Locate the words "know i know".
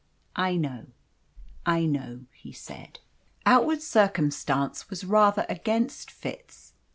0.55-2.25